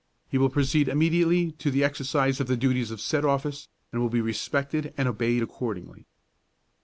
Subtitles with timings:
[0.31, 4.09] He will proceed immediately to the exercise of the duties of said office, and will
[4.09, 6.07] be respected and obeyed accordingly.